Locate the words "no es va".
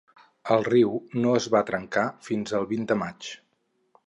1.25-1.61